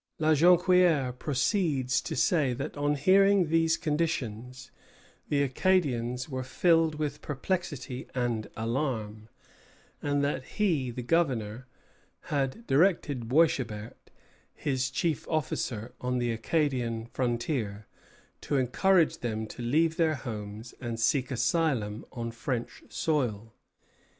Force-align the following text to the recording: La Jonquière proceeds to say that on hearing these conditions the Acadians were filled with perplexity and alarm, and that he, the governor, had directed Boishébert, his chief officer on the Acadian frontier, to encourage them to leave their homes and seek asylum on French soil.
La 0.17 0.31
Jonquière 0.33 1.11
proceeds 1.13 2.01
to 2.01 2.15
say 2.15 2.53
that 2.53 2.75
on 2.75 2.95
hearing 2.95 3.49
these 3.49 3.77
conditions 3.77 4.71
the 5.29 5.43
Acadians 5.43 6.27
were 6.27 6.41
filled 6.41 6.95
with 6.95 7.21
perplexity 7.21 8.07
and 8.15 8.49
alarm, 8.57 9.29
and 10.01 10.23
that 10.23 10.43
he, 10.43 10.89
the 10.89 11.03
governor, 11.03 11.67
had 12.33 12.65
directed 12.65 13.29
Boishébert, 13.29 13.93
his 14.55 14.89
chief 14.89 15.27
officer 15.27 15.93
on 16.01 16.17
the 16.17 16.31
Acadian 16.31 17.05
frontier, 17.05 17.85
to 18.41 18.57
encourage 18.57 19.19
them 19.19 19.45
to 19.45 19.61
leave 19.61 19.97
their 19.97 20.15
homes 20.15 20.73
and 20.81 20.99
seek 20.99 21.29
asylum 21.29 22.05
on 22.11 22.31
French 22.31 22.81
soil. 22.89 23.53